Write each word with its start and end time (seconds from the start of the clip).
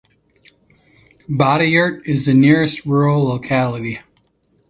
Batayurt 1.29 2.01
is 2.07 2.25
the 2.25 2.33
nearest 2.33 2.87
rural 2.87 3.23
locality. 3.23 3.99